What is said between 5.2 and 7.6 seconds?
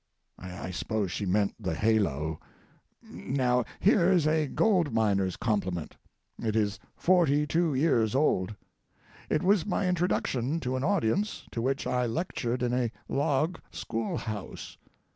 compliment. It is forty